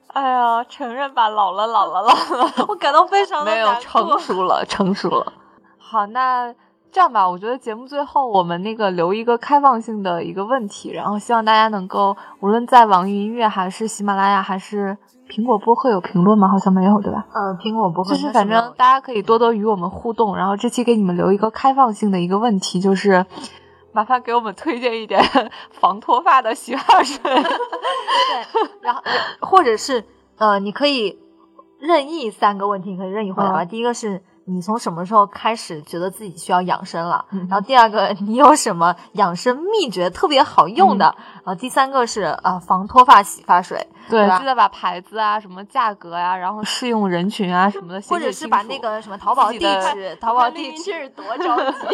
[0.08, 5.34] 哎呀，承认吧，老了，老了，老了， 我感到非常的没有成熟了，成熟了。
[5.78, 6.54] 好，那。
[6.92, 14.96] 这样吧，我觉得节目最后我们那个留一个开放性的一个问题，然后希望大家能够无论在网易音乐还是喜马拉雅还是
[15.34, 16.48] 苹果播客有评论吗？
[16.48, 17.26] 好像没有，对吧？
[17.34, 20.38] 呃，苹果播客就是反正大家可以多多与我们互动。
[20.38, 23.26] 然后这期给你们留一个开放性的一个问题，就是
[23.92, 25.20] 麻烦给我们推荐一点
[25.72, 27.18] 防脱发的洗发水。
[27.24, 27.42] 对，
[28.82, 29.02] 然后
[29.40, 30.04] 或者是
[30.38, 31.18] 呃，你可以
[31.80, 33.66] 任意三个问题，可以任意回答。
[33.66, 34.22] 第一个是。
[34.46, 37.24] 你从什么时候开始觉得自己需要养生了？
[37.50, 41.06] 然后第二个，你有什么养生秘诀特别好用的？
[41.36, 51.88] 然后第三个是啊，防脱发洗发水，对，记得把牌子啊、什么价格呀，然后适用人群啊什么的， 或者是把那个什么淘宝地址，淘宝地址多着急。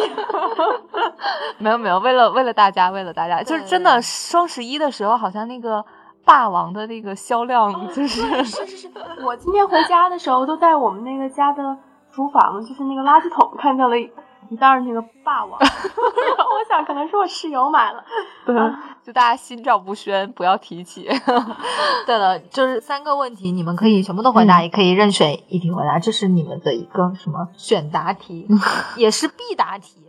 [1.58, 5.84] 没有没有，为了为了大家，为了大家，就是真的双十一的时候，好像那个
[6.24, 8.90] 霸王的那个销量就是是是是，
[9.24, 11.76] 我今天回家的时候都带我们那个家的。
[12.20, 18.04] 厨房就是那个垃圾桶，看到了一袋那个霸王， 我想可能是我室友买了。
[18.44, 18.54] 对，
[19.02, 21.08] 就大家心照不宣，不要提起。
[22.04, 28.46] 对了，就是三个问题，你们可以全部都回答，也可以任选一题回答，这是你们的一个什么选答题，
[28.96, 30.04] 也是必答题。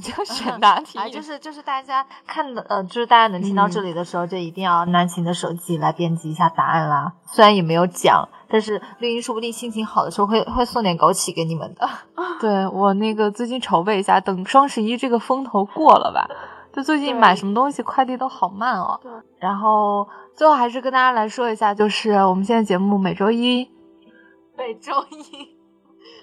[0.00, 0.98] 什么叫选答题？
[0.98, 7.12] 啊就是就是大家看的，呃，就是大家能听到这里的时候，就一定要拿起你的手机来编辑一下答案啦。
[7.26, 8.28] 虽然也没有讲。
[8.46, 11.88] 但是绿茵说不定心情好的时候会会送点枸杞给你们的。
[12.40, 16.28] 对我那个最近筹备一下，等双十一这个风头过了吧。
[16.72, 19.00] 就最近买什么东西快递都好慢哦。
[19.02, 19.10] 对。
[19.40, 23.68] 然后最后还是跟大家来说一下，就是我们现在节目每周一，
[24.56, 25.53] 每周一，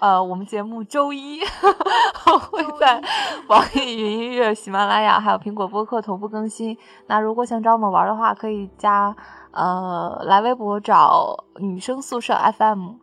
[0.02, 1.38] 呃，我们节目周一
[2.50, 3.00] 会在
[3.46, 6.76] 网易云音乐、喜马拉雅还有苹果播客同步更新。
[7.06, 9.14] 那如果想找我们玩的话，可以加。
[9.52, 12.94] 呃，来微博找女生宿舍 FM，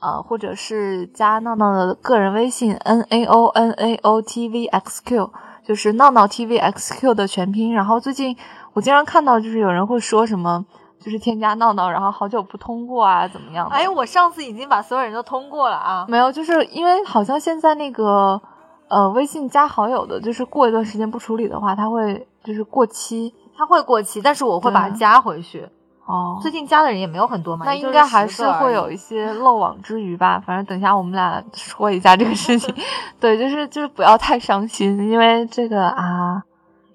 [0.00, 5.30] 呃，或者是加闹闹的个人微信 N A O N A O T V X Q，
[5.62, 7.72] 就是闹闹 T V X Q 的全拼。
[7.72, 8.36] 然后最近
[8.72, 10.64] 我经常看到，就是有人会说什么，
[11.00, 13.66] 就是添加闹闹，然后好久不通过啊，怎么样？
[13.68, 16.04] 哎，我上次已经把所有人都通过了啊。
[16.08, 18.40] 没有，就是因为好像现在那个
[18.88, 25.68] 呃微信加好友的，就是过一段时间不处理的话，它会就是过期，它会过期，但是我会把它加回去。
[26.06, 30.42] 哦，最近加的人也没有很多嘛，那应该还是会有一些漏网之鱼吧。
[30.46, 32.74] 反正等一下我们俩说一下这个事情。
[33.20, 36.42] 对，就是就是不要太伤心，因为这个啊，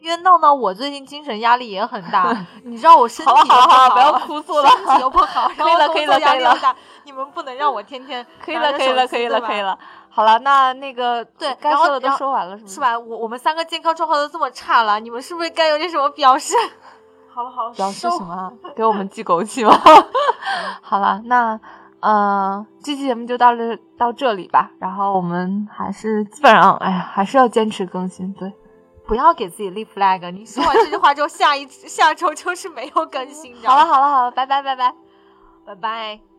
[0.03, 2.35] 因为闹闹我最近精神压力也很大，
[2.65, 6.75] 你知道我身体好了好了，不要哭诉了， 身体又不好， 可以了可以了可以了，
[7.05, 9.79] 你们不能让我天天可以了可以了可以了可以了。
[10.09, 12.69] 好了，那那个对该说的都说完了是吗？
[12.69, 12.99] 是吧？
[12.99, 16.53] 我我们三个健康状况都这么差了，你们是不是该有点什么表示？
[17.33, 18.51] 好了好了，表示什么？
[18.75, 19.73] 给我们寄枸杞吗？
[20.81, 21.57] 好了，那
[22.01, 24.69] 呃，这期节目就到这到这里吧。
[24.79, 28.31] 然后我们还是基本上，哎呀，还是要坚持更新。
[28.33, 28.53] 对，
[29.07, 30.31] 不要给自己立 flag。
[30.31, 33.55] 你说完这句话之后，下一下周就是没有更新。
[33.63, 34.93] 好了好了好了，拜拜拜拜
[35.65, 36.32] 拜拜。